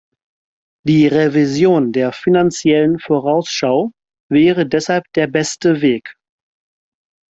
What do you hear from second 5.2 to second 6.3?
beste Weg.